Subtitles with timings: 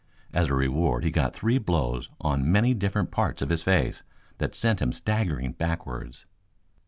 [0.33, 4.01] As a reward he got three blows, on as many different parts of his face,
[4.39, 6.25] that sent him staggering backwards.